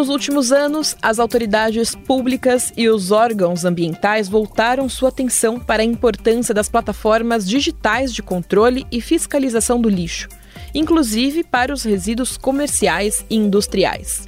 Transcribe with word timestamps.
Nos 0.00 0.08
últimos 0.08 0.50
anos, 0.50 0.96
as 1.02 1.18
autoridades 1.18 1.94
públicas 1.94 2.72
e 2.74 2.88
os 2.88 3.10
órgãos 3.10 3.66
ambientais 3.66 4.30
voltaram 4.30 4.88
sua 4.88 5.10
atenção 5.10 5.60
para 5.60 5.82
a 5.82 5.84
importância 5.84 6.54
das 6.54 6.70
plataformas 6.70 7.46
digitais 7.46 8.10
de 8.10 8.22
controle 8.22 8.86
e 8.90 8.98
fiscalização 9.02 9.78
do 9.78 9.90
lixo, 9.90 10.26
inclusive 10.74 11.44
para 11.44 11.70
os 11.70 11.82
resíduos 11.82 12.38
comerciais 12.38 13.26
e 13.28 13.36
industriais. 13.36 14.26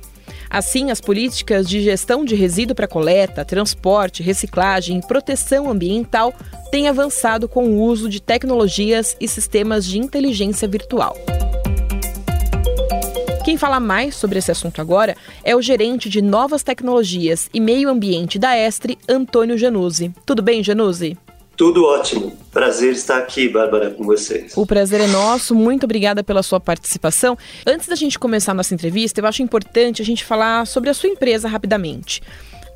Assim, 0.51 0.91
as 0.91 1.01
políticas 1.01 1.67
de 1.67 1.81
gestão 1.81 2.23
de 2.23 2.35
resíduo 2.35 2.77
para 2.77 2.87
coleta, 2.87 3.43
transporte, 3.43 4.23
reciclagem 4.23 4.99
e 4.99 5.07
proteção 5.07 5.71
ambiental 5.71 6.35
têm 6.71 6.87
avançado 6.87 7.49
com 7.49 7.65
o 7.65 7.81
uso 7.81 8.11
de 8.11 8.21
tecnologias 8.21 9.17
e 9.19 9.27
sistemas 9.27 9.87
de 9.87 9.99
inteligência 9.99 10.69
virtual. 10.69 11.17
Quem 13.45 13.57
fala 13.57 13.81
mais 13.81 14.15
sobre 14.15 14.39
esse 14.39 14.53
assunto 14.53 14.81
agora 14.81 15.17
é 15.43 15.57
o 15.57 15.61
gerente 15.61 16.09
de 16.09 16.23
novas 16.23 16.63
tecnologias 16.63 17.51
e 17.53 17.59
meio 17.59 17.89
ambiente 17.89 18.39
da 18.39 18.57
Estre, 18.57 18.97
Antônio 19.09 19.59
Januzzi. 19.59 20.13
Tudo 20.25 20.41
bem, 20.41 20.63
Januzzi? 20.63 21.19
Tudo 21.57 21.85
ótimo. 21.85 22.37
Prazer 22.53 22.93
estar 22.93 23.19
aqui, 23.19 23.49
Bárbara, 23.49 23.91
com 23.91 24.05
vocês. 24.05 24.57
O 24.57 24.65
prazer 24.65 25.01
é 25.01 25.09
nosso. 25.09 25.57
Muito 25.57 25.85
obrigada 25.85 26.23
pela 26.23 26.43
sua 26.43 26.61
participação. 26.61 27.37
Antes 27.67 27.89
da 27.89 27.97
gente 27.97 28.17
começar 28.17 28.55
nossa 28.55 28.75
entrevista, 28.75 29.21
eu 29.21 29.27
acho 29.27 29.43
importante 29.43 30.01
a 30.01 30.05
gente 30.05 30.25
falar 30.25 30.65
sobre 30.65 30.89
a 30.89 30.95
sua 30.95 31.09
empresa 31.09 31.49
rapidamente. 31.49 32.23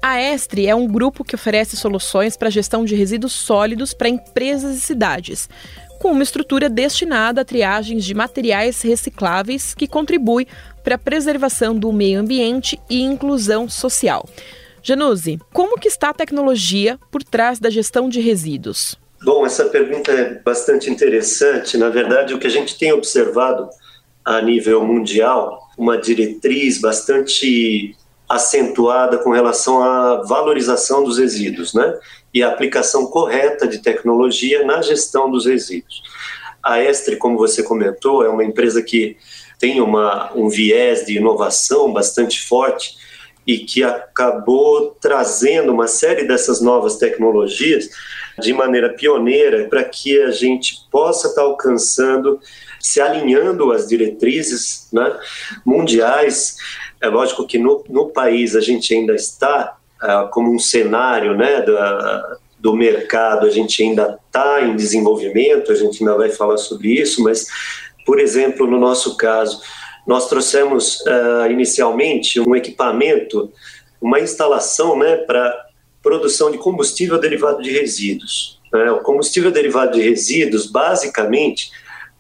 A 0.03 0.21
Estre 0.21 0.67
é 0.67 0.75
um 0.75 0.87
grupo 0.87 1.25
que 1.25 1.35
oferece 1.35 1.77
soluções 1.77 2.37
para 2.37 2.49
a 2.49 2.51
gestão 2.51 2.85
de 2.85 2.95
resíduos 2.95 3.33
sólidos 3.33 3.95
para 3.95 4.09
empresas 4.09 4.77
e 4.77 4.81
cidades, 4.81 5.49
com 5.97 6.13
uma 6.13 6.23
estrutura 6.23 6.69
destinada 6.69 7.41
a 7.41 7.45
triagens 7.45 8.05
de 8.05 8.15
materiais 8.15 8.81
recicláveis 8.83 9.75
que 9.75 9.89
contribui 9.89 10.47
para 10.85 10.95
a 10.95 10.99
preservação 10.99 11.77
do 11.77 11.93
meio 11.93 12.21
ambiente 12.21 12.79
e 12.89 13.03
inclusão 13.03 13.69
social. 13.69 14.29
Januse, 14.83 15.41
como 15.53 15.79
que 15.81 15.89
está 15.89 16.11
a 16.11 16.15
tecnologia 16.15 16.99
por 17.11 17.23
trás 17.25 17.59
da 17.59 17.69
gestão 17.69 18.09
de 18.09 18.21
resíduos? 18.21 18.97
Bom, 19.25 19.45
essa 19.45 19.65
pergunta 19.65 20.13
é 20.13 20.35
bastante 20.35 20.89
interessante. 20.89 21.77
Na 21.77 21.89
verdade, 21.89 22.35
o 22.35 22.39
que 22.39 22.47
a 22.47 22.51
gente 22.51 22.79
tem 22.79 22.93
observado 22.93 23.69
a 24.25 24.41
nível 24.41 24.85
mundial, 24.85 25.61
uma 25.77 25.99
diretriz 25.99 26.81
bastante 26.81 27.97
acentuada 28.29 29.19
com 29.19 29.31
relação 29.31 29.83
à 29.83 30.23
valorização 30.23 31.05
dos 31.05 31.19
resíduos, 31.19 31.75
né? 31.75 31.99
E 32.37 32.43
a 32.43 32.49
aplicação 32.49 33.07
correta 33.07 33.67
de 33.67 33.79
tecnologia 33.79 34.63
na 34.63 34.83
gestão 34.83 35.31
dos 35.31 35.47
resíduos. 35.47 36.03
A 36.63 36.83
Estre, 36.83 37.17
como 37.17 37.39
você 37.39 37.63
comentou, 37.63 38.23
é 38.23 38.29
uma 38.29 38.45
empresa 38.45 38.83
que 38.83 39.17
tem 39.59 39.81
uma, 39.81 40.31
um 40.35 40.47
viés 40.47 41.07
de 41.07 41.17
inovação 41.17 41.91
bastante 41.95 42.47
forte 42.47 42.99
e 43.47 43.61
que 43.61 43.83
acabou 43.83 44.95
trazendo 45.01 45.73
uma 45.73 45.87
série 45.87 46.25
dessas 46.25 46.61
novas 46.61 46.99
tecnologias 46.99 47.89
de 48.39 48.53
maneira 48.53 48.93
pioneira 48.93 49.67
para 49.71 49.83
que 49.83 50.21
a 50.21 50.31
gente 50.31 50.87
possa 50.91 51.29
estar 51.29 51.41
alcançando, 51.41 52.39
se 52.79 53.01
alinhando 53.01 53.73
às 53.73 53.89
diretrizes 53.89 54.89
né, 54.93 55.19
mundiais. 55.65 56.59
É 57.01 57.09
lógico 57.09 57.47
que 57.47 57.59
no, 57.59 57.83
no 57.89 58.11
país 58.11 58.55
a 58.55 58.61
gente 58.61 58.93
ainda 58.93 59.15
está 59.15 59.76
uh, 60.03 60.29
como 60.31 60.55
um 60.55 60.59
cenário 60.59 61.37
né, 61.37 61.65
do 62.59 62.75
mercado, 62.75 63.47
a 63.47 63.51
gente 63.51 63.83
ainda 63.83 64.19
está 64.27 64.63
em 64.63 64.75
desenvolvimento, 64.75 65.71
a 65.71 65.75
gente 65.75 66.03
ainda 66.03 66.17
vai 66.17 66.31
falar 66.31 66.57
sobre 66.57 66.89
isso, 66.89 67.23
mas, 67.23 67.47
por 68.05 68.19
exemplo, 68.19 68.67
no 68.67 68.79
nosso 68.79 69.17
caso, 69.17 69.61
nós 70.07 70.29
trouxemos 70.29 71.01
uh, 71.01 71.51
inicialmente 71.51 72.41
um 72.41 72.55
equipamento, 72.55 73.53
uma 74.01 74.21
instalação 74.21 74.99
né, 74.99 75.17
para 75.17 75.67
produção 76.03 76.51
de 76.51 76.59
combustível 76.59 77.19
derivado 77.19 77.61
de 77.61 77.71
resíduos. 77.71 78.61
Né? 78.73 78.91
O 78.93 79.01
combustível 79.01 79.51
derivado 79.51 79.93
de 79.93 80.03
resíduos, 80.03 80.67
basicamente, 80.67 81.71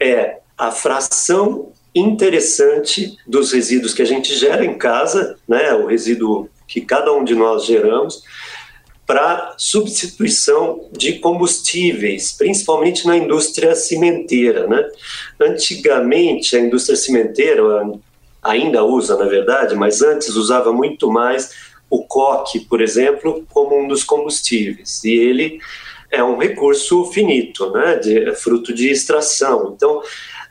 é 0.01 0.39
a 0.59 0.73
fração 0.73 1.73
interessante 1.95 3.17
dos 3.27 3.53
resíduos 3.53 3.95
que 3.95 4.03
a 4.03 4.07
gente 4.07 4.35
gera 4.35 4.65
em 4.65 4.77
casa, 4.77 5.37
né, 5.49 5.73
o 5.73 5.87
resíduo 5.87 6.49
que 6.67 6.81
cada 6.81 7.13
um 7.13 7.25
de 7.25 7.35
nós 7.35 7.65
geramos, 7.65 8.23
para 9.07 9.55
substituição 9.57 10.89
de 10.91 11.21
combustíveis, 11.21 12.33
principalmente 12.33 13.07
na 13.07 13.17
indústria 13.17 13.75
cimenteira. 13.77 14.67
Né? 14.67 14.85
Antigamente, 15.41 16.57
a 16.57 16.61
indústria 16.61 16.97
cimenteira 16.97 17.63
ainda 18.43 18.85
usa, 18.85 19.17
na 19.17 19.27
verdade, 19.27 19.77
mas 19.77 20.03
antes 20.03 20.31
usava 20.31 20.73
muito 20.73 21.11
mais 21.11 21.51
o 21.89 22.05
coque, 22.05 22.61
por 22.61 22.81
exemplo, 22.81 23.47
como 23.53 23.79
um 23.79 23.87
dos 23.87 24.03
combustíveis. 24.03 25.05
E 25.05 25.13
ele 25.13 25.61
é 26.11 26.23
um 26.23 26.37
recurso 26.37 27.05
finito, 27.07 27.71
né, 27.71 27.97
de, 27.97 28.29
é 28.29 28.35
fruto 28.35 28.73
de 28.73 28.89
extração. 28.89 29.73
Então, 29.75 30.03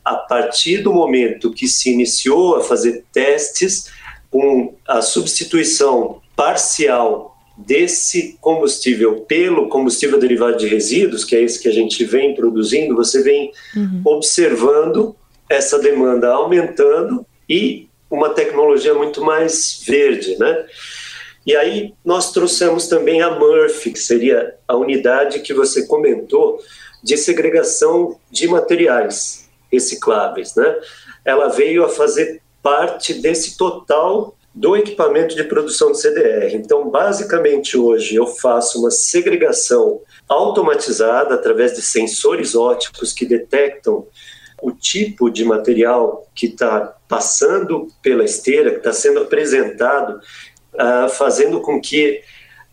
a 0.03 0.15
partir 0.15 0.77
do 0.77 0.93
momento 0.93 1.51
que 1.51 1.67
se 1.67 1.91
iniciou 1.91 2.55
a 2.55 2.63
fazer 2.63 3.03
testes 3.11 3.89
com 4.35 4.75
a 4.85 5.01
substituição 5.01 6.21
parcial 6.35 7.37
desse 7.57 8.37
combustível 8.41 9.21
pelo 9.21 9.69
combustível 9.69 10.19
derivado 10.19 10.57
de 10.57 10.67
resíduos, 10.67 11.23
que 11.23 11.37
é 11.37 11.41
esse 11.41 11.57
que 11.57 11.69
a 11.69 11.71
gente 11.71 12.03
vem 12.03 12.35
produzindo, 12.35 12.97
você 12.97 13.23
vem 13.23 13.53
uhum. 13.73 14.01
observando 14.03 15.15
essa 15.49 15.79
demanda 15.79 16.33
aumentando 16.33 17.25
e 17.47 17.87
uma 18.11 18.29
tecnologia 18.29 18.93
muito 18.93 19.23
mais 19.23 19.81
verde, 19.87 20.37
né? 20.37 20.65
E 21.45 21.55
aí 21.55 21.93
nós 22.03 22.33
trouxemos 22.33 22.89
também 22.89 23.21
a 23.21 23.39
Murphy, 23.39 23.91
que 23.91 23.99
seria 23.99 24.53
a 24.67 24.75
unidade 24.75 25.39
que 25.39 25.53
você 25.53 25.87
comentou 25.87 26.59
de 27.01 27.15
segregação 27.15 28.19
de 28.29 28.49
materiais 28.49 29.49
recicláveis, 29.71 30.55
né? 30.55 30.75
Ela 31.23 31.47
veio 31.47 31.85
a 31.85 31.89
fazer 31.89 32.41
parte 32.65 33.13
desse 33.13 33.57
total 33.57 34.35
do 34.51 34.75
equipamento 34.75 35.35
de 35.35 35.43
produção 35.43 35.91
de 35.91 36.01
CDR. 36.01 36.55
Então, 36.55 36.89
basicamente, 36.89 37.77
hoje 37.77 38.15
eu 38.15 38.25
faço 38.25 38.79
uma 38.79 38.89
segregação 38.89 40.01
automatizada 40.27 41.35
através 41.35 41.75
de 41.75 41.83
sensores 41.83 42.55
óticos 42.55 43.13
que 43.13 43.23
detectam 43.23 44.07
o 44.63 44.71
tipo 44.71 45.29
de 45.29 45.45
material 45.45 46.27
que 46.33 46.47
está 46.47 46.95
passando 47.07 47.87
pela 48.01 48.23
esteira, 48.23 48.71
que 48.71 48.77
está 48.77 48.91
sendo 48.91 49.19
apresentado, 49.19 50.19
uh, 50.73 51.07
fazendo 51.09 51.61
com 51.61 51.79
que 51.79 52.19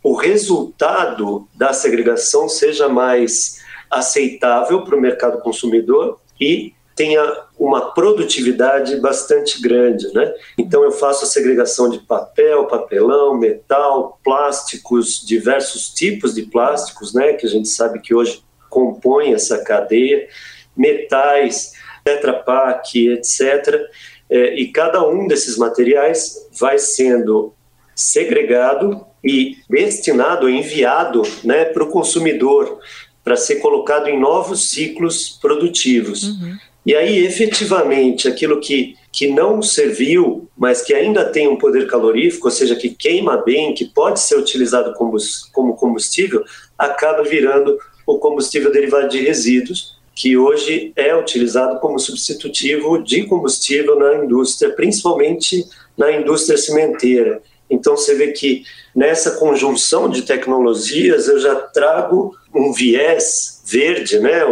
o 0.02 0.14
resultado 0.14 1.46
da 1.54 1.74
segregação 1.74 2.48
seja 2.48 2.88
mais 2.88 3.60
aceitável 3.90 4.84
para 4.84 4.96
o 4.96 5.00
mercado 5.00 5.42
consumidor 5.42 6.18
e 6.40 6.72
tenha 7.02 7.36
uma 7.58 7.92
produtividade 7.92 8.94
bastante 9.00 9.60
grande, 9.60 10.06
né? 10.14 10.32
Então 10.56 10.84
eu 10.84 10.92
faço 10.92 11.24
a 11.24 11.28
segregação 11.28 11.90
de 11.90 11.98
papel, 11.98 12.66
papelão, 12.66 13.36
metal, 13.36 14.20
plásticos, 14.22 15.20
diversos 15.26 15.92
tipos 15.92 16.32
de 16.32 16.42
plásticos, 16.42 17.12
né? 17.12 17.32
Que 17.32 17.44
a 17.44 17.48
gente 17.48 17.66
sabe 17.66 17.98
que 17.98 18.14
hoje 18.14 18.44
compõem 18.70 19.34
essa 19.34 19.64
cadeia, 19.64 20.28
metais, 20.76 21.72
Tetra 22.04 22.34
Pak, 22.34 23.08
etc. 23.08 23.80
É, 24.30 24.54
e 24.54 24.68
cada 24.70 25.04
um 25.04 25.26
desses 25.26 25.56
materiais 25.58 26.48
vai 26.52 26.78
sendo 26.78 27.52
segregado 27.96 29.04
e 29.24 29.56
destinado, 29.68 30.48
enviado, 30.48 31.22
né, 31.42 31.64
para 31.64 31.82
o 31.82 31.90
consumidor 31.90 32.78
para 33.24 33.36
ser 33.36 33.56
colocado 33.56 34.08
em 34.08 34.18
novos 34.18 34.68
ciclos 34.70 35.38
produtivos. 35.40 36.22
Uhum. 36.24 36.58
E 36.84 36.94
aí, 36.96 37.24
efetivamente, 37.24 38.26
aquilo 38.26 38.60
que, 38.60 38.96
que 39.12 39.28
não 39.28 39.62
serviu, 39.62 40.48
mas 40.56 40.82
que 40.82 40.92
ainda 40.92 41.24
tem 41.24 41.46
um 41.46 41.56
poder 41.56 41.86
calorífico, 41.86 42.48
ou 42.48 42.50
seja, 42.50 42.74
que 42.74 42.90
queima 42.90 43.36
bem, 43.36 43.72
que 43.72 43.84
pode 43.84 44.18
ser 44.18 44.36
utilizado 44.36 44.92
como, 44.94 45.16
como 45.52 45.76
combustível, 45.76 46.44
acaba 46.76 47.22
virando 47.22 47.78
o 48.04 48.18
combustível 48.18 48.72
derivado 48.72 49.08
de 49.08 49.20
resíduos, 49.20 49.96
que 50.14 50.36
hoje 50.36 50.92
é 50.96 51.14
utilizado 51.16 51.78
como 51.78 51.98
substitutivo 51.98 53.02
de 53.02 53.24
combustível 53.24 53.98
na 53.98 54.24
indústria, 54.24 54.70
principalmente 54.70 55.64
na 55.96 56.12
indústria 56.12 56.58
cimenteira. 56.58 57.40
Então 57.70 57.96
você 57.96 58.14
vê 58.14 58.32
que 58.32 58.64
nessa 58.94 59.32
conjunção 59.32 60.10
de 60.10 60.22
tecnologias 60.22 61.28
eu 61.28 61.38
já 61.38 61.54
trago 61.54 62.36
um 62.54 62.72
viés 62.72 63.62
verde, 63.64 64.18
né, 64.18 64.44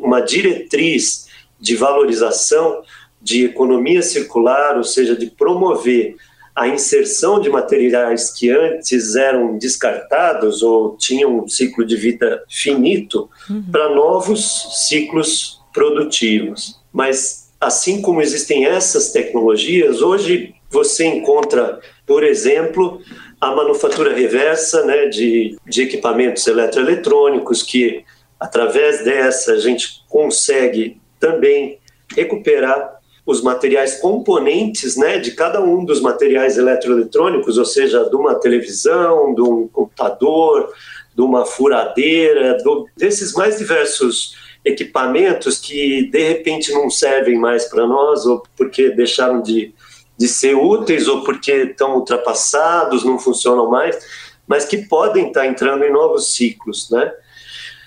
uma 0.00 0.20
diretriz 0.20 1.27
de 1.60 1.76
valorização, 1.76 2.82
de 3.20 3.44
economia 3.44 4.02
circular, 4.02 4.76
ou 4.76 4.84
seja, 4.84 5.16
de 5.16 5.26
promover 5.26 6.16
a 6.54 6.66
inserção 6.66 7.40
de 7.40 7.48
materiais 7.48 8.32
que 8.32 8.50
antes 8.50 9.14
eram 9.14 9.56
descartados 9.58 10.62
ou 10.62 10.96
tinham 10.96 11.38
um 11.38 11.48
ciclo 11.48 11.84
de 11.84 11.96
vida 11.96 12.42
finito 12.48 13.30
uhum. 13.48 13.62
para 13.70 13.94
novos 13.94 14.86
ciclos 14.88 15.60
produtivos. 15.72 16.80
Mas 16.92 17.52
assim 17.60 18.02
como 18.02 18.20
existem 18.20 18.66
essas 18.66 19.12
tecnologias, 19.12 20.02
hoje 20.02 20.54
você 20.68 21.06
encontra, 21.06 21.80
por 22.04 22.24
exemplo, 22.24 23.00
a 23.40 23.54
manufatura 23.54 24.12
reversa 24.12 24.84
né, 24.84 25.06
de, 25.06 25.56
de 25.64 25.82
equipamentos 25.82 26.46
eletroeletrônicos, 26.46 27.62
que 27.62 28.04
através 28.38 29.04
dessa 29.04 29.52
a 29.52 29.58
gente 29.58 30.04
consegue 30.08 31.00
também 31.18 31.78
recuperar 32.14 32.98
os 33.28 33.42
materiais 33.42 34.00
componentes 34.00 34.96
né, 34.96 35.18
de 35.18 35.32
cada 35.32 35.60
um 35.60 35.84
dos 35.84 36.00
materiais 36.00 36.56
eletroeletrônicos, 36.56 37.58
ou 37.58 37.64
seja, 37.66 38.08
de 38.08 38.16
uma 38.16 38.34
televisão, 38.36 39.34
de 39.34 39.42
um 39.42 39.68
computador, 39.68 40.72
de 41.14 41.20
uma 41.20 41.44
furadeira, 41.44 42.56
do, 42.62 42.88
desses 42.96 43.34
mais 43.34 43.58
diversos 43.58 44.34
equipamentos 44.64 45.58
que 45.58 46.08
de 46.10 46.22
repente 46.26 46.72
não 46.72 46.88
servem 46.88 47.38
mais 47.38 47.66
para 47.66 47.86
nós, 47.86 48.24
ou 48.24 48.42
porque 48.56 48.90
deixaram 48.90 49.42
de, 49.42 49.74
de 50.16 50.26
ser 50.26 50.54
úteis, 50.54 51.06
ou 51.06 51.22
porque 51.22 51.52
estão 51.52 51.96
ultrapassados, 51.96 53.04
não 53.04 53.18
funcionam 53.18 53.68
mais, 53.68 53.98
mas 54.46 54.64
que 54.64 54.78
podem 54.78 55.28
estar 55.28 55.46
entrando 55.46 55.84
em 55.84 55.92
novos 55.92 56.34
ciclos. 56.34 56.88
Né? 56.90 57.12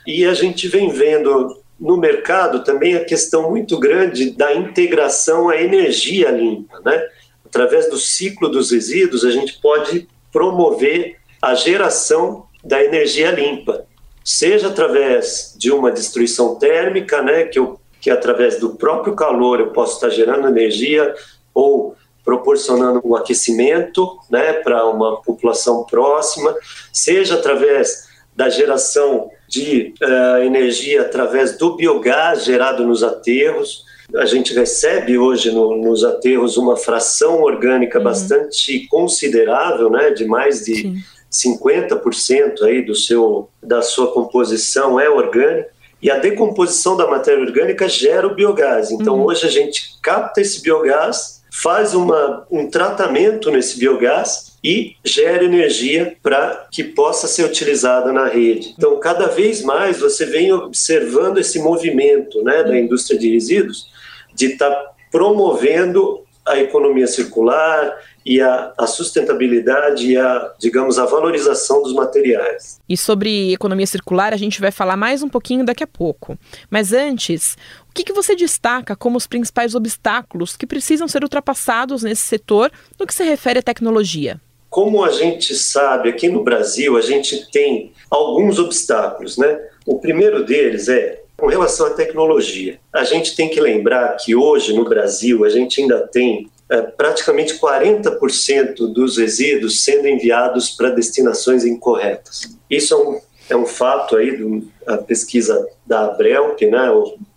E 0.05 0.23
a 0.23 0.35
gente 0.35 0.67
vem 0.67 0.89
vendo 0.89 1.60
no 1.81 1.97
mercado 1.97 2.63
também 2.63 2.93
a 2.95 3.03
questão 3.03 3.49
muito 3.49 3.79
grande 3.79 4.29
da 4.29 4.53
integração 4.53 5.49
à 5.49 5.57
energia 5.57 6.29
limpa, 6.29 6.79
né? 6.85 7.03
Através 7.43 7.89
do 7.89 7.97
ciclo 7.97 8.47
dos 8.47 8.71
resíduos, 8.71 9.25
a 9.25 9.31
gente 9.31 9.59
pode 9.59 10.07
promover 10.31 11.17
a 11.41 11.55
geração 11.55 12.45
da 12.63 12.81
energia 12.83 13.31
limpa, 13.31 13.85
seja 14.23 14.67
através 14.67 15.55
de 15.57 15.71
uma 15.71 15.91
destruição 15.91 16.55
térmica, 16.55 17.23
né, 17.23 17.45
que, 17.45 17.57
eu, 17.57 17.79
que 17.99 18.11
através 18.11 18.59
do 18.59 18.75
próprio 18.75 19.15
calor 19.15 19.59
eu 19.59 19.71
posso 19.71 19.95
estar 19.95 20.09
gerando 20.09 20.47
energia 20.47 21.13
ou 21.51 21.95
proporcionando 22.23 23.01
um 23.03 23.15
aquecimento 23.15 24.19
né, 24.29 24.53
para 24.53 24.87
uma 24.87 25.19
população 25.23 25.83
próxima, 25.85 26.55
seja 26.93 27.33
através 27.33 28.07
da 28.35 28.47
geração 28.47 29.31
de 29.51 29.93
uh, 30.01 30.43
energia 30.43 31.01
através 31.01 31.57
do 31.57 31.75
biogás 31.75 32.45
gerado 32.45 32.87
nos 32.87 33.03
aterros. 33.03 33.83
A 34.15 34.25
gente 34.25 34.53
recebe 34.53 35.17
hoje 35.17 35.51
no, 35.51 35.75
nos 35.75 36.05
aterros 36.05 36.55
uma 36.55 36.77
fração 36.77 37.41
orgânica 37.41 37.97
uhum. 37.97 38.05
bastante 38.05 38.87
considerável, 38.87 39.89
né, 39.89 40.11
de 40.11 40.25
mais 40.25 40.63
de 40.63 41.03
Sim. 41.29 41.49
50% 41.53 42.61
aí 42.63 42.81
do 42.81 42.95
seu, 42.95 43.49
da 43.61 43.81
sua 43.81 44.13
composição 44.13 44.97
é 44.97 45.09
orgânica. 45.09 45.69
E 46.01 46.09
a 46.09 46.17
decomposição 46.17 46.97
da 46.97 47.05
matéria 47.05 47.43
orgânica 47.43 47.87
gera 47.87 48.25
o 48.25 48.33
biogás. 48.33 48.89
Então, 48.89 49.17
uhum. 49.17 49.25
hoje 49.25 49.45
a 49.45 49.49
gente 49.49 49.99
capta 50.01 50.41
esse 50.41 50.61
biogás, 50.61 51.43
faz 51.51 51.93
uma, 51.93 52.47
um 52.49 52.69
tratamento 52.69 53.51
nesse 53.51 53.77
biogás 53.77 54.50
e 54.63 54.95
gera 55.03 55.43
energia 55.43 56.15
para 56.21 56.67
que 56.71 56.83
possa 56.83 57.27
ser 57.27 57.45
utilizada 57.45 58.11
na 58.11 58.27
rede. 58.27 58.73
Então, 58.77 58.99
cada 58.99 59.27
vez 59.27 59.61
mais 59.63 59.99
você 59.99 60.25
vem 60.25 60.51
observando 60.53 61.39
esse 61.39 61.59
movimento 61.59 62.43
né, 62.43 62.63
da 62.63 62.77
indústria 62.77 63.17
de 63.17 63.31
resíduos 63.31 63.89
de 64.33 64.47
estar 64.47 64.69
tá 64.69 64.91
promovendo 65.11 66.23
a 66.45 66.57
economia 66.57 67.07
circular 67.07 67.95
e 68.25 68.41
a, 68.41 68.73
a, 68.77 68.87
sustentabilidade 68.87 70.11
e 70.11 70.17
a, 70.17 70.53
digamos, 70.59 70.97
a 70.99 71.05
valorização 71.05 71.81
dos 71.81 71.93
materiais. 71.93 72.79
E 72.87 72.97
sobre 72.97 73.53
economia 73.53 73.87
circular 73.87 74.33
a 74.33 74.37
gente 74.37 74.59
vai 74.59 74.71
falar 74.71 74.95
mais 74.95 75.23
um 75.23 75.29
pouquinho 75.29 75.65
daqui 75.65 75.83
a 75.83 75.87
pouco. 75.87 76.37
Mas 76.69 76.93
antes, 76.93 77.57
o 77.89 77.93
que, 77.93 78.03
que 78.03 78.13
você 78.13 78.35
destaca 78.35 78.95
como 78.95 79.17
os 79.17 79.27
principais 79.27 79.75
obstáculos 79.75 80.55
que 80.55 80.67
precisam 80.67 81.07
ser 81.07 81.23
ultrapassados 81.23 82.03
nesse 82.03 82.23
setor 82.23 82.71
no 82.99 83.07
que 83.07 83.13
se 83.13 83.23
refere 83.23 83.59
à 83.59 83.63
tecnologia? 83.63 84.39
Como 84.71 85.03
a 85.03 85.11
gente 85.11 85.53
sabe, 85.53 86.07
aqui 86.07 86.29
no 86.29 86.45
Brasil, 86.45 86.95
a 86.95 87.01
gente 87.01 87.51
tem 87.51 87.91
alguns 88.09 88.57
obstáculos, 88.57 89.37
né? 89.37 89.59
O 89.85 89.99
primeiro 89.99 90.45
deles 90.45 90.87
é 90.87 91.21
com 91.35 91.47
relação 91.47 91.87
à 91.87 91.89
tecnologia. 91.89 92.79
A 92.93 93.03
gente 93.03 93.35
tem 93.35 93.49
que 93.49 93.59
lembrar 93.59 94.15
que 94.15 94.33
hoje 94.33 94.71
no 94.71 94.87
Brasil 94.87 95.43
a 95.43 95.49
gente 95.49 95.81
ainda 95.81 96.07
tem 96.07 96.49
é, 96.69 96.81
praticamente 96.83 97.59
40% 97.59 98.93
dos 98.93 99.17
resíduos 99.17 99.83
sendo 99.83 100.07
enviados 100.07 100.69
para 100.69 100.91
destinações 100.91 101.65
incorretas. 101.65 102.57
Isso 102.69 102.93
é 102.93 102.97
um, 102.97 103.19
é 103.53 103.57
um 103.57 103.65
fato 103.65 104.15
aí 104.15 104.63
da 104.85 104.97
pesquisa 104.97 105.67
da 105.85 106.05
Abrelp, 106.05 106.61
né, 106.61 106.89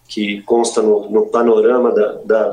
que 0.08 0.42
consta 0.42 0.82
no, 0.82 1.10
no 1.10 1.26
panorama 1.26 1.90
da, 1.92 2.12
da, 2.24 2.52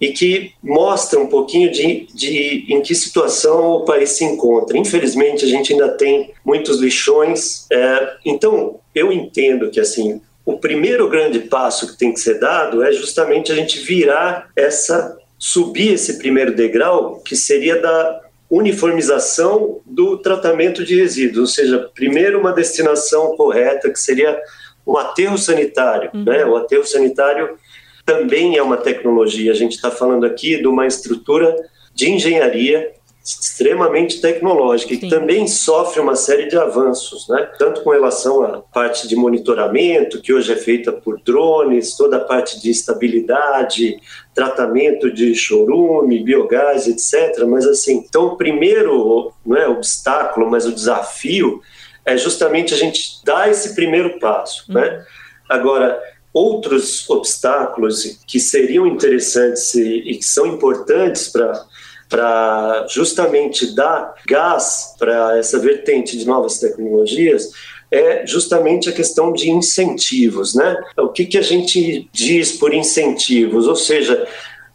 e 0.00 0.12
que 0.12 0.52
mostra 0.62 1.18
um 1.18 1.26
pouquinho 1.26 1.70
de, 1.70 2.06
de 2.14 2.64
em 2.68 2.80
que 2.80 2.94
situação 2.94 3.72
o 3.72 3.84
país 3.84 4.10
se 4.10 4.24
encontra. 4.24 4.78
Infelizmente, 4.78 5.44
a 5.44 5.48
gente 5.48 5.72
ainda 5.72 5.88
tem 5.90 6.32
muitos 6.44 6.80
lixões. 6.80 7.66
É, 7.70 8.16
então, 8.24 8.78
eu 8.94 9.12
entendo 9.12 9.70
que 9.70 9.80
assim 9.80 10.20
o 10.44 10.58
primeiro 10.58 11.08
grande 11.08 11.40
passo 11.40 11.86
que 11.86 11.98
tem 11.98 12.12
que 12.12 12.20
ser 12.20 12.38
dado 12.40 12.82
é 12.82 12.92
justamente 12.92 13.52
a 13.52 13.54
gente 13.54 13.80
virar 13.80 14.50
essa 14.56 15.16
subir 15.38 15.92
esse 15.92 16.18
primeiro 16.18 16.54
degrau 16.54 17.16
que 17.16 17.34
seria 17.34 17.80
da 17.80 18.20
uniformização 18.52 19.80
do 19.86 20.18
tratamento 20.18 20.84
de 20.84 20.94
resíduos, 20.94 21.38
ou 21.38 21.46
seja, 21.46 21.90
primeiro 21.94 22.38
uma 22.38 22.52
destinação 22.52 23.34
correta 23.34 23.90
que 23.90 23.98
seria 23.98 24.38
o 24.84 24.98
aterro 24.98 25.38
sanitário, 25.38 26.10
uhum. 26.12 26.24
né? 26.24 26.44
O 26.44 26.54
aterro 26.54 26.84
sanitário 26.84 27.56
também 28.04 28.58
é 28.58 28.62
uma 28.62 28.76
tecnologia. 28.76 29.52
A 29.52 29.54
gente 29.54 29.76
está 29.76 29.90
falando 29.90 30.26
aqui 30.26 30.58
de 30.58 30.66
uma 30.66 30.86
estrutura 30.86 31.56
de 31.94 32.10
engenharia 32.10 32.92
extremamente 33.24 34.20
tecnológica 34.20 34.94
e 34.94 34.98
que 34.98 35.08
também 35.08 35.46
sofre 35.46 36.00
uma 36.00 36.16
série 36.16 36.48
de 36.48 36.56
avanços, 36.56 37.28
né? 37.28 37.48
Tanto 37.56 37.82
com 37.82 37.90
relação 37.90 38.42
à 38.42 38.58
parte 38.60 39.06
de 39.06 39.14
monitoramento, 39.14 40.20
que 40.20 40.32
hoje 40.32 40.52
é 40.52 40.56
feita 40.56 40.90
por 40.90 41.20
drones, 41.22 41.96
toda 41.96 42.16
a 42.16 42.24
parte 42.24 42.60
de 42.60 42.68
estabilidade, 42.68 43.96
tratamento 44.34 45.12
de 45.12 45.34
chorume, 45.36 46.24
biogás, 46.24 46.88
etc. 46.88 47.44
Mas 47.46 47.64
assim, 47.64 48.04
então 48.08 48.26
o 48.26 48.36
primeiro, 48.36 49.32
não 49.46 49.56
é 49.56 49.68
obstáculo, 49.68 50.50
mas 50.50 50.66
o 50.66 50.72
desafio 50.72 51.60
é 52.04 52.16
justamente 52.16 52.74
a 52.74 52.76
gente 52.76 53.24
dar 53.24 53.48
esse 53.48 53.76
primeiro 53.76 54.18
passo, 54.18 54.64
uhum. 54.68 54.74
né? 54.74 55.04
Agora, 55.48 56.00
outros 56.32 57.08
obstáculos 57.08 58.18
que 58.26 58.40
seriam 58.40 58.86
interessantes 58.86 59.74
e, 59.74 59.98
e 59.98 60.16
que 60.16 60.24
são 60.24 60.46
importantes 60.46 61.28
para 61.28 61.64
para 62.12 62.86
justamente 62.90 63.74
dar 63.74 64.14
gás 64.28 64.94
para 64.98 65.38
essa 65.38 65.58
vertente 65.58 66.14
de 66.18 66.26
novas 66.26 66.58
tecnologias 66.58 67.52
é 67.90 68.26
justamente 68.26 68.90
a 68.90 68.92
questão 68.92 69.32
de 69.32 69.48
incentivos, 69.48 70.54
né? 70.54 70.76
O 70.98 71.08
que, 71.08 71.24
que 71.24 71.38
a 71.38 71.42
gente 71.42 72.06
diz 72.12 72.52
por 72.52 72.74
incentivos? 72.74 73.66
Ou 73.66 73.76
seja, 73.76 74.28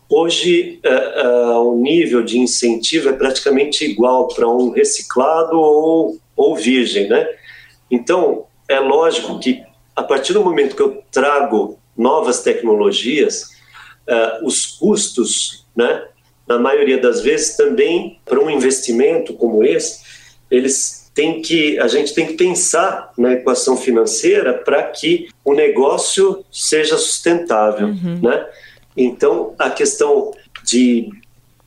hoje 0.10 0.80
uh, 0.84 1.60
uh, 1.60 1.72
o 1.72 1.80
nível 1.80 2.24
de 2.24 2.40
incentivo 2.40 3.10
é 3.10 3.14
praticamente 3.14 3.86
igual 3.86 4.28
para 4.30 4.50
um 4.50 4.72
reciclado 4.72 5.60
ou 5.60 6.18
ou 6.36 6.56
virgem, 6.56 7.08
né? 7.08 7.28
Então, 7.90 8.46
é 8.68 8.80
lógico 8.80 9.40
que 9.40 9.64
a 9.96 10.02
partir 10.02 10.34
do 10.34 10.44
momento 10.44 10.76
que 10.76 10.82
eu 10.82 11.04
trago 11.12 11.78
novas 11.96 12.42
tecnologias, 12.42 13.52
uh, 14.08 14.44
os 14.46 14.66
custos, 14.66 15.66
né, 15.76 16.04
na 16.48 16.58
maioria 16.58 16.98
das 16.98 17.22
vezes 17.22 17.56
também 17.58 18.20
para 18.26 18.40
um 18.40 18.50
investimento 18.50 19.34
como 19.34 19.64
esse, 19.64 20.02
eles 20.50 21.12
têm 21.14 21.42
que 21.42 21.80
a 21.80 21.88
gente 21.88 22.14
tem 22.14 22.28
que 22.28 22.34
pensar 22.34 23.12
na 23.18 23.34
equação 23.34 23.76
financeira 23.76 24.54
para 24.54 24.84
que 24.84 25.28
o 25.44 25.54
negócio 25.54 26.46
seja 26.52 26.98
sustentável, 26.98 27.88
uhum. 27.88 28.20
né? 28.22 28.46
Então, 28.96 29.54
a 29.60 29.70
questão 29.70 30.32
de 30.64 31.10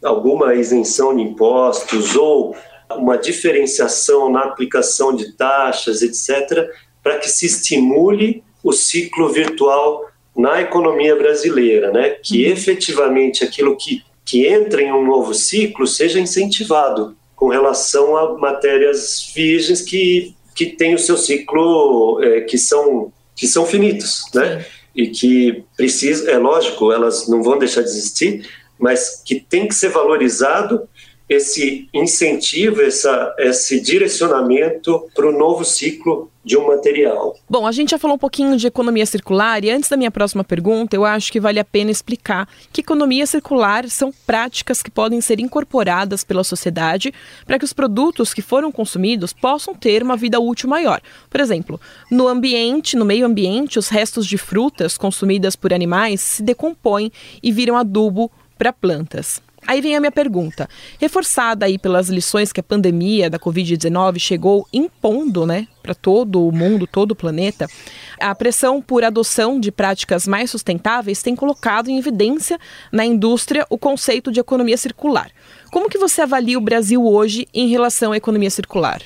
alguma 0.03 0.55
isenção 0.55 1.15
de 1.15 1.23
impostos 1.23 2.17
ou 2.17 2.57
uma 2.97 3.17
diferenciação 3.17 4.31
na 4.31 4.41
aplicação 4.41 5.15
de 5.15 5.33
taxas, 5.33 6.03
etc., 6.03 6.69
para 7.03 7.19
que 7.19 7.29
se 7.29 7.47
estimule 7.47 8.43
o 8.63 8.73
ciclo 8.73 9.29
virtual 9.29 10.11
na 10.37 10.61
economia 10.61 11.17
brasileira, 11.17 11.91
né? 11.91 12.11
que 12.11 12.47
uhum. 12.47 12.53
efetivamente 12.53 13.45
aquilo 13.45 13.77
que, 13.77 14.03
que 14.31 14.47
entra 14.47 14.81
em 14.81 14.93
um 14.93 15.05
novo 15.05 15.35
ciclo 15.35 15.89
seja 15.89 16.21
incentivado 16.21 17.17
com 17.35 17.49
relação 17.49 18.17
a 18.17 18.39
matérias 18.39 19.29
virgens 19.35 19.83
que, 19.83 20.37
que 20.55 20.67
têm 20.67 20.95
o 20.95 20.99
seu 21.01 21.17
ciclo, 21.17 22.23
é, 22.23 22.43
que, 22.43 22.57
são, 22.57 23.13
que 23.35 23.49
são 23.49 23.67
finitos, 23.67 24.27
né? 24.33 24.65
e 24.95 25.09
que 25.09 25.65
precisa, 25.77 26.31
é 26.31 26.39
lógico, 26.39 26.93
elas 26.93 27.27
não 27.27 27.43
vão 27.43 27.59
deixar 27.59 27.83
de 27.83 27.89
existir, 27.89 28.49
mas 28.79 29.21
que 29.27 29.41
tem 29.41 29.67
que 29.67 29.75
ser 29.75 29.89
valorizado 29.89 30.89
esse 31.31 31.89
incentivo, 31.95 32.83
essa, 32.83 33.33
esse 33.39 33.81
direcionamento 33.81 35.09
para 35.15 35.29
o 35.29 35.33
novo 35.33 35.65
ciclo 35.65 36.29
de 36.45 36.57
um 36.57 36.67
material. 36.67 37.37
Bom, 37.49 37.67
a 37.67 37.71
gente 37.71 37.91
já 37.91 37.99
falou 37.99 38.17
um 38.17 38.19
pouquinho 38.19 38.57
de 38.57 38.67
economia 38.67 39.07
circular 39.07 39.63
e 39.63 39.71
antes 39.71 39.89
da 39.89 39.97
minha 39.97 40.11
próxima 40.11 40.43
pergunta, 40.43 40.97
eu 40.97 41.05
acho 41.05 41.31
que 41.31 41.39
vale 41.39 41.61
a 41.61 41.65
pena 41.65 41.91
explicar 41.91 42.49
que 42.73 42.81
economia 42.81 43.27
circular 43.27 43.89
são 43.89 44.13
práticas 44.27 44.83
que 44.83 44.91
podem 44.91 45.21
ser 45.21 45.39
incorporadas 45.39 46.25
pela 46.25 46.43
sociedade 46.43 47.15
para 47.47 47.59
que 47.59 47.65
os 47.65 47.73
produtos 47.73 48.35
que 48.35 48.43
foram 48.43 48.73
consumidos 48.73 49.33
possam 49.33 49.73
ter 49.73 50.03
uma 50.03 50.17
vida 50.17 50.41
útil 50.41 50.69
maior. 50.69 51.01
Por 51.29 51.41
exemplo, 51.41 51.81
no 52.11 52.27
ambiente, 52.27 52.97
no 52.97 53.05
meio 53.05 53.27
ambiente, 53.27 53.79
os 53.79 53.89
restos 53.89 54.27
de 54.27 54.39
frutas 54.39 54.99
consumidas 54.99 55.55
por 55.55 55.73
animais 55.73 56.21
se 56.21 56.43
decompõem 56.43 57.13
e 57.41 57.53
viram 57.53 57.77
adubo 57.77 58.33
para 58.59 58.73
plantas. 58.73 59.41
Aí 59.67 59.81
vem 59.81 59.95
a 59.95 60.00
minha 60.00 60.11
pergunta. 60.11 60.69
Reforçada 60.99 61.67
aí 61.67 61.79
pelas 61.79 62.09
lições 62.09 62.52
que 62.52 62.61
a 62.61 62.62
pandemia 62.62 63.29
da 63.29 63.38
Covid-19 63.38 64.19
chegou 64.19 64.67
impondo, 64.73 65.47
né, 65.47 65.69
para 65.83 65.95
todo 65.95 66.47
o 66.47 66.52
mundo, 66.52 66.87
todo 66.87 67.12
o 67.12 67.17
planeta, 67.17 67.67
a 68.19 68.35
pressão 68.35 68.83
por 68.83 69.05
adoção 69.05 69.61
de 69.61 69.71
práticas 69.71 70.26
mais 70.26 70.50
sustentáveis 70.50 71.23
tem 71.23 71.37
colocado 71.37 71.88
em 71.88 71.99
evidência 71.99 72.59
na 72.90 73.05
indústria 73.05 73.67
o 73.71 73.79
conceito 73.79 74.33
de 74.33 74.40
economia 74.40 74.76
circular. 74.76 75.31
Como 75.71 75.88
que 75.88 75.99
você 75.99 76.23
avalia 76.23 76.59
o 76.59 76.61
Brasil 76.61 77.07
hoje 77.07 77.47
em 77.55 77.69
relação 77.69 78.12
à 78.12 78.17
economia 78.17 78.50
circular? 78.50 79.02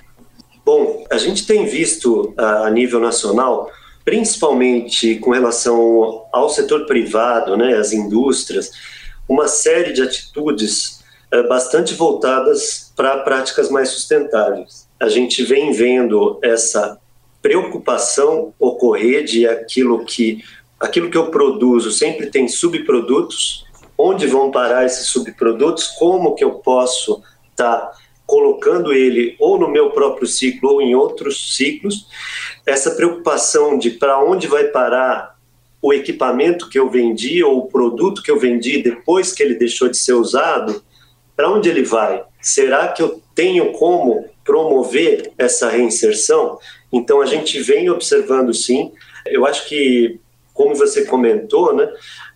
Bom, 0.64 1.04
a 1.11 1.18
gente 1.18 1.46
tem 1.46 1.66
visto 1.66 2.32
a 2.38 2.70
nível 2.70 2.99
nacional, 2.99 3.70
principalmente 4.04 5.16
com 5.16 5.30
relação 5.30 6.25
ao 6.32 6.49
setor 6.49 6.87
privado, 6.87 7.56
né, 7.56 7.76
as 7.76 7.92
indústrias, 7.92 8.70
uma 9.28 9.49
série 9.49 9.93
de 9.93 10.02
atitudes 10.02 11.02
é, 11.31 11.43
bastante 11.43 11.95
voltadas 11.95 12.93
para 12.97 13.19
práticas 13.19 13.71
mais 13.71 13.88
sustentáveis. 13.88 14.88
A 15.00 15.09
gente 15.09 15.43
vem 15.43 15.73
vendo 15.73 16.38
essa 16.43 16.99
preocupação 17.43 18.54
ocorrer 18.59 19.25
de 19.25 19.47
aquilo 19.47 20.04
que 20.04 20.43
aquilo 20.78 21.11
que 21.11 21.16
eu 21.16 21.31
produzo 21.31 21.90
sempre 21.90 22.26
tem 22.26 22.47
subprodutos, 22.47 23.64
onde 23.97 24.26
vão 24.26 24.50
parar 24.50 24.85
esses 24.85 25.09
subprodutos, 25.09 25.88
como 25.99 26.35
que 26.35 26.45
eu 26.45 26.57
posso 26.57 27.23
estar 27.50 27.76
tá 27.78 27.93
colocando 28.26 28.93
ele 28.93 29.37
ou 29.38 29.59
no 29.59 29.69
meu 29.69 29.90
próprio 29.90 30.26
ciclo 30.26 30.73
ou 30.73 30.83
em 30.83 30.95
outros 30.95 31.57
ciclos. 31.57 32.07
Essa 32.66 32.93
preocupação 32.93 33.78
de 33.78 33.90
para 33.90 34.23
onde 34.23 34.47
vai 34.47 34.64
parar 34.64 35.33
o 35.84 35.92
equipamento 35.92 36.70
que 36.70 36.78
eu 36.78 36.88
vendi 36.88 37.44
ou 37.44 37.58
o 37.58 37.66
produto 37.66 38.22
que 38.22 38.30
eu 38.30 38.40
vendi 38.40 38.82
depois 38.82 39.34
que 39.34 39.42
ele 39.42 39.54
deixou 39.54 39.86
de 39.86 39.98
ser 39.98 40.14
usado, 40.14 40.82
para 41.36 41.50
onde 41.50 41.68
ele 41.68 41.82
vai? 41.82 42.24
Será 42.40 42.88
que 42.88 43.02
eu 43.02 43.20
tenho 43.34 43.70
como 43.72 44.24
promover 44.42 45.30
essa 45.36 45.68
reinserção? 45.68 46.58
Então 46.90 47.20
a 47.20 47.26
gente 47.26 47.60
vem 47.60 47.90
observando 47.90 48.54
sim. 48.54 48.92
Eu 49.26 49.44
acho 49.44 49.68
que, 49.68 50.18
como 50.54 50.74
você 50.74 51.04
comentou, 51.04 51.76
né, 51.76 51.86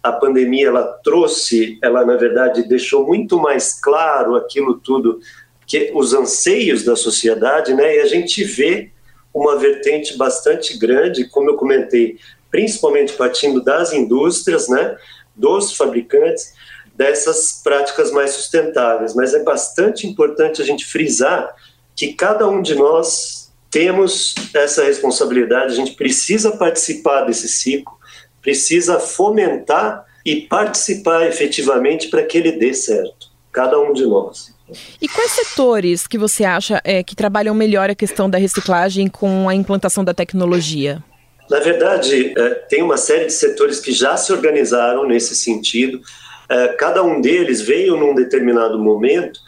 a 0.02 0.12
pandemia 0.12 0.66
ela 0.66 0.82
trouxe, 1.02 1.78
ela 1.82 2.04
na 2.04 2.16
verdade 2.16 2.68
deixou 2.68 3.06
muito 3.06 3.38
mais 3.38 3.72
claro 3.80 4.36
aquilo 4.36 4.78
tudo 4.78 5.20
que 5.66 5.90
os 5.94 6.12
anseios 6.12 6.84
da 6.84 6.94
sociedade, 6.94 7.72
né? 7.72 7.96
E 7.96 8.00
a 8.00 8.06
gente 8.06 8.44
vê 8.44 8.90
uma 9.32 9.56
vertente 9.56 10.18
bastante 10.18 10.76
grande, 10.76 11.28
como 11.28 11.48
eu 11.48 11.56
comentei, 11.56 12.18
principalmente 12.50 13.12
partindo 13.14 13.62
das 13.62 13.92
indústrias, 13.92 14.68
né, 14.68 14.96
dos 15.34 15.76
fabricantes, 15.76 16.52
dessas 16.94 17.60
práticas 17.62 18.10
mais 18.10 18.32
sustentáveis. 18.32 19.14
Mas 19.14 19.34
é 19.34 19.42
bastante 19.42 20.06
importante 20.06 20.60
a 20.60 20.64
gente 20.64 20.84
frisar 20.84 21.54
que 21.94 22.12
cada 22.12 22.48
um 22.48 22.60
de 22.60 22.74
nós 22.74 23.52
temos 23.70 24.34
essa 24.54 24.84
responsabilidade, 24.84 25.72
a 25.72 25.76
gente 25.76 25.92
precisa 25.92 26.56
participar 26.56 27.22
desse 27.22 27.48
ciclo, 27.48 27.96
precisa 28.40 28.98
fomentar 28.98 30.04
e 30.24 30.42
participar 30.42 31.26
efetivamente 31.26 32.08
para 32.08 32.22
que 32.22 32.38
ele 32.38 32.52
dê 32.52 32.72
certo, 32.72 33.30
cada 33.52 33.78
um 33.78 33.92
de 33.92 34.06
nós. 34.06 34.54
E 35.00 35.08
quais 35.08 35.32
setores 35.32 36.06
que 36.06 36.18
você 36.18 36.44
acha 36.44 36.80
é, 36.84 37.02
que 37.02 37.16
trabalham 37.16 37.54
melhor 37.54 37.88
a 37.88 37.94
questão 37.94 38.28
da 38.28 38.38
reciclagem 38.38 39.08
com 39.08 39.48
a 39.48 39.54
implantação 39.54 40.04
da 40.04 40.12
tecnologia? 40.12 41.02
Na 41.50 41.60
verdade, 41.60 42.34
é, 42.36 42.50
tem 42.50 42.82
uma 42.82 42.96
série 42.96 43.26
de 43.26 43.32
setores 43.32 43.80
que 43.80 43.92
já 43.92 44.16
se 44.16 44.32
organizaram 44.32 45.06
nesse 45.06 45.34
sentido. 45.34 46.00
É, 46.48 46.68
cada 46.68 47.02
um 47.02 47.20
deles 47.20 47.60
veio 47.60 47.96
num 47.96 48.14
determinado 48.14 48.78
momento, 48.78 49.40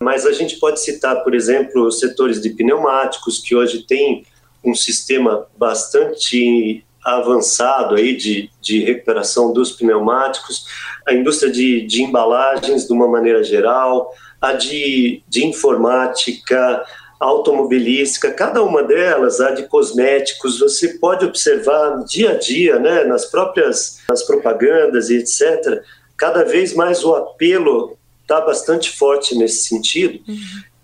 mas 0.00 0.24
a 0.24 0.32
gente 0.32 0.56
pode 0.56 0.80
citar, 0.80 1.22
por 1.24 1.34
exemplo, 1.34 1.86
os 1.86 1.98
setores 1.98 2.40
de 2.40 2.50
pneumáticos, 2.50 3.38
que 3.38 3.56
hoje 3.56 3.82
tem 3.82 4.24
um 4.64 4.74
sistema 4.74 5.46
bastante 5.56 6.84
avançado 7.04 7.94
aí 7.94 8.16
de, 8.16 8.50
de 8.60 8.84
recuperação 8.84 9.52
dos 9.52 9.72
pneumáticos, 9.72 10.66
a 11.06 11.12
indústria 11.12 11.50
de, 11.50 11.86
de 11.86 12.02
embalagens 12.02 12.86
de 12.86 12.92
uma 12.92 13.08
maneira 13.08 13.42
geral, 13.42 14.12
a 14.40 14.52
de, 14.52 15.22
de 15.28 15.44
informática, 15.46 16.84
automobilística, 17.18 18.30
cada 18.30 18.62
uma 18.62 18.82
delas, 18.82 19.40
a 19.40 19.50
de 19.50 19.66
cosméticos, 19.66 20.60
você 20.60 20.98
pode 20.98 21.24
observar 21.24 22.04
dia 22.04 22.32
a 22.32 22.34
dia, 22.34 22.78
né, 22.78 23.04
nas 23.04 23.24
próprias 23.26 23.98
nas 24.08 24.22
propagandas 24.22 25.10
e 25.10 25.16
etc. 25.16 25.82
Cada 26.16 26.44
vez 26.44 26.74
mais 26.74 27.04
o 27.04 27.14
apelo 27.14 27.96
está 28.22 28.40
bastante 28.40 28.96
forte 28.96 29.34
nesse 29.34 29.68
sentido, 29.68 30.20
uhum. 30.28 30.36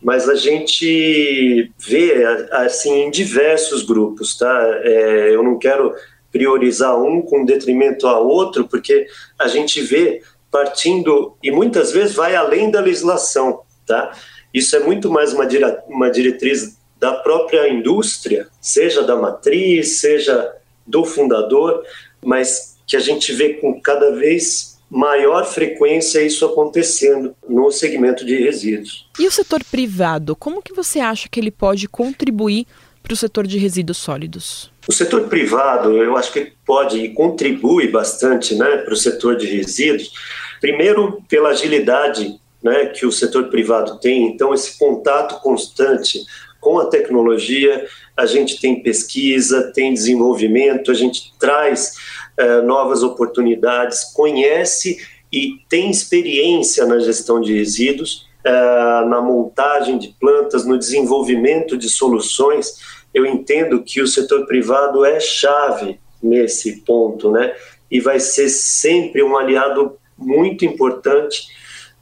mas 0.02 0.28
a 0.28 0.34
gente 0.34 1.70
vê 1.78 2.24
assim 2.50 3.02
em 3.02 3.10
diversos 3.10 3.82
grupos, 3.82 4.36
tá? 4.36 4.80
É, 4.82 5.34
eu 5.34 5.42
não 5.42 5.58
quero 5.58 5.94
priorizar 6.32 7.00
um 7.00 7.22
com 7.22 7.44
detrimento 7.44 8.08
a 8.08 8.18
outro, 8.18 8.66
porque 8.66 9.06
a 9.38 9.46
gente 9.46 9.80
vê 9.82 10.20
partindo 10.50 11.36
e 11.42 11.50
muitas 11.50 11.92
vezes 11.92 12.14
vai 12.14 12.34
além 12.34 12.70
da 12.70 12.80
legislação, 12.80 13.60
tá? 13.86 14.12
Isso 14.54 14.76
é 14.76 14.78
muito 14.78 15.10
mais 15.10 15.32
uma, 15.32 15.44
uma 15.88 16.08
diretriz 16.08 16.78
da 17.00 17.12
própria 17.12 17.68
indústria, 17.68 18.46
seja 18.60 19.02
da 19.02 19.16
matriz, 19.16 19.98
seja 19.98 20.54
do 20.86 21.04
fundador, 21.04 21.82
mas 22.24 22.78
que 22.86 22.96
a 22.96 23.00
gente 23.00 23.32
vê 23.32 23.54
com 23.54 23.80
cada 23.80 24.12
vez 24.12 24.78
maior 24.88 25.44
frequência 25.44 26.22
isso 26.22 26.46
acontecendo 26.46 27.34
no 27.48 27.68
segmento 27.72 28.24
de 28.24 28.36
resíduos. 28.36 29.08
E 29.18 29.26
o 29.26 29.30
setor 29.30 29.64
privado, 29.64 30.36
como 30.36 30.62
que 30.62 30.72
você 30.72 31.00
acha 31.00 31.28
que 31.28 31.40
ele 31.40 31.50
pode 31.50 31.88
contribuir 31.88 32.66
para 33.02 33.12
o 33.12 33.16
setor 33.16 33.46
de 33.46 33.58
resíduos 33.58 33.98
sólidos? 33.98 34.70
O 34.86 34.92
setor 34.92 35.28
privado, 35.28 35.96
eu 35.96 36.16
acho 36.16 36.32
que 36.32 36.52
pode 36.64 36.98
e 36.98 37.12
contribui 37.12 37.88
bastante 37.88 38.54
né, 38.54 38.78
para 38.78 38.94
o 38.94 38.96
setor 38.96 39.36
de 39.36 39.46
resíduos, 39.46 40.12
primeiro 40.60 41.22
pela 41.28 41.50
agilidade 41.50 42.38
né, 42.64 42.86
que 42.86 43.04
o 43.04 43.12
setor 43.12 43.48
privado 43.48 44.00
tem. 44.00 44.26
Então, 44.26 44.54
esse 44.54 44.78
contato 44.78 45.42
constante 45.42 46.24
com 46.58 46.78
a 46.78 46.86
tecnologia, 46.86 47.86
a 48.16 48.24
gente 48.24 48.58
tem 48.58 48.82
pesquisa, 48.82 49.70
tem 49.74 49.92
desenvolvimento, 49.92 50.90
a 50.90 50.94
gente 50.94 51.34
traz 51.38 51.92
uh, 52.40 52.66
novas 52.66 53.02
oportunidades, 53.02 54.04
conhece 54.14 54.96
e 55.30 55.58
tem 55.68 55.90
experiência 55.90 56.86
na 56.86 56.98
gestão 57.00 57.38
de 57.38 57.52
resíduos, 57.52 58.26
uh, 58.46 59.06
na 59.10 59.20
montagem 59.20 59.98
de 59.98 60.16
plantas, 60.18 60.64
no 60.64 60.78
desenvolvimento 60.78 61.76
de 61.76 61.90
soluções. 61.90 62.76
Eu 63.12 63.26
entendo 63.26 63.82
que 63.82 64.00
o 64.00 64.08
setor 64.08 64.46
privado 64.46 65.04
é 65.04 65.20
chave 65.20 66.00
nesse 66.22 66.80
ponto, 66.80 67.30
né? 67.30 67.54
E 67.90 68.00
vai 68.00 68.18
ser 68.18 68.48
sempre 68.48 69.22
um 69.22 69.36
aliado 69.36 69.98
muito 70.16 70.64
importante 70.64 71.46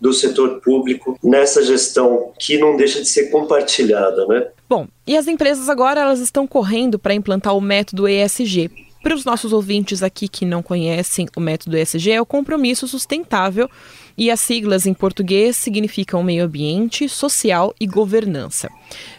do 0.03 0.13
setor 0.13 0.61
público 0.61 1.17
nessa 1.23 1.63
gestão 1.63 2.33
que 2.37 2.59
não 2.59 2.77
deixa 2.77 3.01
de 3.01 3.07
ser 3.07 3.31
compartilhada, 3.31 4.27
né? 4.27 4.49
Bom, 4.69 4.89
e 5.07 5.17
as 5.17 5.29
empresas 5.29 5.69
agora 5.69 6.01
elas 6.01 6.19
estão 6.19 6.45
correndo 6.45 6.99
para 6.99 7.15
implantar 7.15 7.57
o 7.57 7.61
método 7.61 8.09
ESG. 8.09 8.69
Para 9.01 9.15
os 9.15 9.25
nossos 9.25 9.53
ouvintes 9.53 10.03
aqui 10.03 10.27
que 10.27 10.45
não 10.45 10.61
conhecem 10.61 11.29
o 11.37 11.41
método 11.41 11.77
ESG, 11.77 12.11
é 12.11 12.21
o 12.21 12.27
compromisso 12.27 12.89
sustentável 12.89 13.71
e 14.19 14.29
as 14.29 14.41
siglas 14.41 14.87
em 14.87 14.95
português 14.95 15.57
significam 15.57 16.21
meio 16.23 16.45
ambiente, 16.45 17.09
social 17.09 17.73
e 17.81 17.87
governança. 17.87 18.69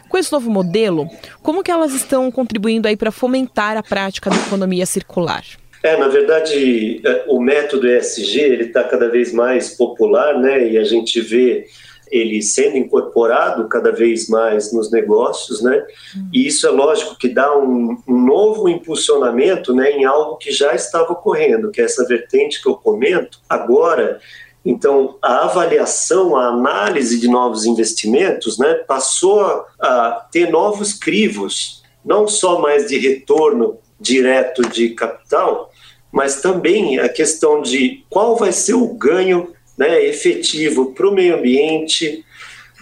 Com 0.10 0.18
esse 0.18 0.34
novo 0.34 0.52
modelo, 0.52 1.08
como 1.42 1.64
que 1.64 1.72
elas 1.72 1.94
estão 1.94 2.30
contribuindo 2.30 2.90
aí 2.90 2.98
para 2.98 3.12
fomentar 3.12 3.78
a 3.78 3.84
prática 3.84 4.30
da 4.30 4.36
economia 4.36 4.86
circular? 4.86 5.44
É, 5.84 5.98
na 5.98 6.08
verdade, 6.08 7.02
é, 7.06 7.26
o 7.28 7.42
método 7.42 7.88
ESG 7.88 8.40
ele 8.40 8.64
está 8.66 8.86
cada 8.86 9.10
vez 9.10 9.34
mais 9.34 9.76
popular, 9.76 10.40
né? 10.40 10.70
E 10.70 10.78
a 10.78 10.84
gente 10.86 11.20
vê 11.20 11.66
ele 12.10 12.42
sendo 12.42 12.78
incorporado 12.78 13.68
cada 13.68 13.92
vez 13.92 14.30
mais 14.30 14.72
nos 14.72 14.90
negócios, 14.90 15.62
né? 15.62 15.86
E 16.32 16.48
isso 16.48 16.66
é 16.66 16.70
lógico 16.70 17.18
que 17.18 17.28
dá 17.28 17.58
um, 17.58 17.98
um, 18.08 18.26
novo 18.26 18.70
impulsionamento, 18.70 19.74
né, 19.74 19.92
em 19.92 20.06
algo 20.06 20.38
que 20.38 20.52
já 20.52 20.76
estava 20.76 21.12
ocorrendo, 21.12 21.72
que 21.72 21.82
é 21.82 21.86
essa 21.86 22.06
vertente 22.06 22.62
que 22.62 22.70
eu 22.70 22.76
comento. 22.76 23.40
Agora, 23.50 24.22
Então, 24.66 25.18
a 25.22 25.44
avaliação, 25.44 26.38
a 26.38 26.48
análise 26.48 27.20
de 27.20 27.28
novos 27.28 27.66
investimentos 27.66 28.58
né, 28.58 28.76
passou 28.76 29.66
a 29.78 30.26
ter 30.32 30.50
novos 30.50 30.94
crivos, 30.94 31.84
não 32.06 32.30
só 32.30 32.60
mais 32.62 32.88
de 32.88 32.98
retorno 32.98 33.78
direto 34.00 34.62
de 34.62 34.92
capital, 34.92 35.73
mas 36.14 36.42
também 36.42 37.00
a 37.00 37.10
questão 37.10 37.60
de 37.60 38.06
qual 38.08 38.36
vai 38.36 38.52
ser 38.52 38.76
o 38.76 38.94
ganho 38.94 39.52
né, 39.76 40.06
efetivo 40.06 40.94
para 40.94 41.10
o 41.10 41.12
meio 41.12 41.36
ambiente, 41.36 42.24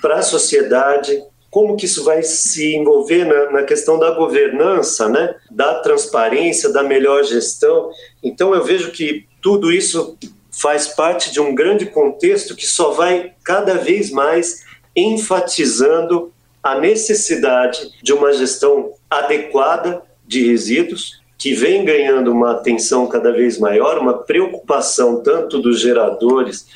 para 0.02 0.18
a 0.18 0.22
sociedade, 0.22 1.24
como 1.50 1.78
que 1.78 1.86
isso 1.86 2.04
vai 2.04 2.24
se 2.24 2.76
envolver 2.76 3.24
na, 3.24 3.52
na, 3.52 3.64
questão 3.64 3.98
da 3.98 4.12
governança, 4.12 5.08
né, 5.08 5.34
da 5.50 5.76
transparência, 5.76 6.74
da 6.74 6.84
melhor 6.84 7.24
gestão. 7.24 7.90
Então 8.22 8.54
eu 8.54 8.66
vejo 8.66 8.92
que 8.92 9.26
tudo 9.42 9.72
isso 9.72 10.18
faz 10.52 10.90
parte 10.90 11.32
de 11.32 11.40
um 11.40 11.56
grande 11.56 11.86
contexto 11.86 12.54
que 12.54 12.68
só 12.68 12.92
vai 12.92 13.32
cada 13.46 13.76
vez 13.76 14.12
mais 14.12 14.66
enfatizando 14.94 16.34
a 16.62 16.78
necessidade 16.78 17.92
de 18.04 18.12
uma 18.12 18.34
gestão 18.34 18.92
adequada 19.10 20.04
de 20.28 20.46
resíduos, 20.46 21.21
que 21.42 21.56
vem 21.56 21.84
ganhando 21.84 22.32
uma 22.32 22.52
atenção 22.52 23.08
cada 23.08 23.32
vez 23.32 23.58
maior, 23.58 23.98
uma 23.98 24.14
preocupação 24.14 25.24
tanto 25.24 25.58
dos 25.58 25.80
geradores 25.82 26.68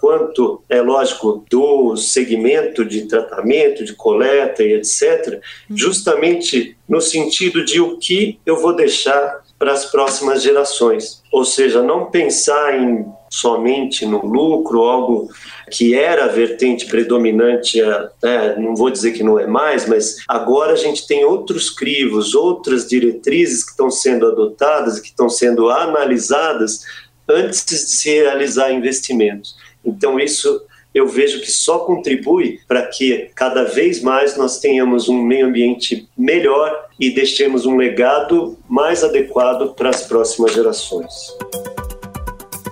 quanto, 0.00 0.62
é 0.66 0.80
lógico, 0.80 1.44
do 1.50 1.94
segmento 1.94 2.86
de 2.86 3.02
tratamento, 3.02 3.84
de 3.84 3.92
coleta 3.94 4.62
e 4.62 4.72
etc., 4.72 5.42
justamente 5.68 6.74
no 6.88 7.02
sentido 7.02 7.62
de 7.62 7.82
o 7.82 7.98
que 7.98 8.38
eu 8.46 8.58
vou 8.58 8.74
deixar 8.74 9.43
para 9.58 9.72
as 9.72 9.86
próximas 9.86 10.42
gerações. 10.42 11.22
Ou 11.32 11.44
seja, 11.44 11.82
não 11.82 12.06
pensar 12.06 12.78
em 12.80 13.06
somente 13.30 14.06
no 14.06 14.24
lucro, 14.24 14.82
algo 14.82 15.28
que 15.70 15.92
era 15.94 16.26
a 16.26 16.28
vertente 16.28 16.86
predominante, 16.86 17.80
é, 17.80 18.58
não 18.60 18.76
vou 18.76 18.90
dizer 18.90 19.10
que 19.10 19.24
não 19.24 19.40
é 19.40 19.46
mais, 19.46 19.88
mas 19.88 20.18
agora 20.28 20.72
a 20.72 20.76
gente 20.76 21.04
tem 21.06 21.24
outros 21.24 21.68
crivos, 21.68 22.34
outras 22.34 22.86
diretrizes 22.86 23.64
que 23.64 23.72
estão 23.72 23.90
sendo 23.90 24.28
adotadas, 24.28 25.00
que 25.00 25.08
estão 25.08 25.28
sendo 25.28 25.68
analisadas 25.68 26.82
antes 27.28 27.64
de 27.64 27.76
se 27.76 28.10
realizar 28.10 28.70
investimentos. 28.70 29.56
Então, 29.84 30.20
isso 30.20 30.62
eu 30.94 31.08
vejo 31.08 31.40
que 31.40 31.50
só 31.50 31.80
contribui 31.80 32.60
para 32.68 32.86
que 32.86 33.30
cada 33.34 33.64
vez 33.64 34.00
mais 34.00 34.36
nós 34.36 34.60
tenhamos 34.60 35.08
um 35.08 35.20
meio 35.20 35.46
ambiente 35.46 36.08
melhor 36.16 36.88
e 36.98 37.10
deixemos 37.10 37.66
um 37.66 37.76
legado 37.76 38.56
mais 38.68 39.02
adequado 39.02 39.74
para 39.74 39.90
as 39.90 40.02
próximas 40.02 40.52
gerações. 40.52 41.12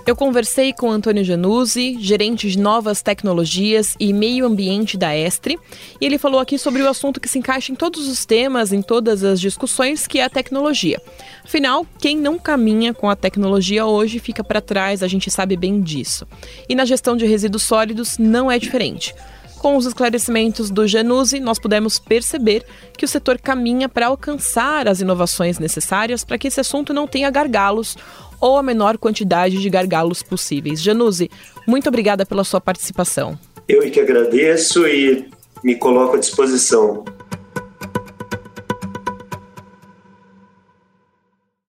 Eu 0.05 0.17
conversei 0.17 0.73
com 0.73 0.91
Antônio 0.91 1.23
Januzzi, 1.23 1.97
gerente 1.97 2.49
de 2.49 2.59
novas 2.59 3.01
tecnologias 3.01 3.95
e 3.97 4.11
meio 4.11 4.45
ambiente 4.45 4.97
da 4.97 5.15
Estre, 5.15 5.57
e 5.99 6.05
ele 6.05 6.17
falou 6.17 6.41
aqui 6.41 6.57
sobre 6.57 6.81
o 6.81 6.89
assunto 6.89 7.21
que 7.21 7.29
se 7.29 7.39
encaixa 7.39 7.71
em 7.71 7.75
todos 7.75 8.05
os 8.09 8.25
temas, 8.25 8.73
em 8.73 8.81
todas 8.81 9.23
as 9.23 9.39
discussões, 9.39 10.05
que 10.05 10.19
é 10.19 10.25
a 10.25 10.29
tecnologia. 10.29 11.01
Afinal, 11.41 11.87
quem 11.99 12.17
não 12.17 12.37
caminha 12.37 12.93
com 12.93 13.09
a 13.09 13.15
tecnologia 13.15 13.85
hoje 13.85 14.19
fica 14.19 14.43
para 14.43 14.59
trás, 14.59 15.01
a 15.01 15.07
gente 15.07 15.31
sabe 15.31 15.55
bem 15.55 15.81
disso. 15.81 16.27
E 16.67 16.75
na 16.75 16.83
gestão 16.83 17.15
de 17.15 17.25
resíduos 17.25 17.63
sólidos 17.63 18.17
não 18.17 18.51
é 18.51 18.59
diferente. 18.59 19.15
Com 19.63 19.77
os 19.77 19.85
esclarecimentos 19.85 20.69
do 20.69 20.85
Januzzi, 20.85 21.39
nós 21.39 21.57
pudemos 21.57 21.97
perceber 21.97 22.65
que 22.97 23.05
o 23.05 23.07
setor 23.07 23.39
caminha 23.39 23.87
para 23.87 24.07
alcançar 24.07 24.89
as 24.89 24.99
inovações 24.99 25.57
necessárias 25.57 26.25
para 26.25 26.37
que 26.37 26.49
esse 26.49 26.59
assunto 26.59 26.93
não 26.93 27.07
tenha 27.07 27.31
gargalos 27.31 27.95
ou 28.41 28.57
a 28.57 28.61
menor 28.61 28.97
quantidade 28.97 29.61
de 29.61 29.69
gargalos 29.69 30.21
possíveis. 30.21 30.81
Januzzi, 30.81 31.31
muito 31.65 31.87
obrigada 31.87 32.25
pela 32.25 32.43
sua 32.43 32.59
participação. 32.59 33.39
Eu 33.65 33.89
que 33.89 34.01
agradeço 34.01 34.85
e 34.85 35.29
me 35.63 35.75
coloco 35.75 36.17
à 36.17 36.19
disposição. 36.19 37.05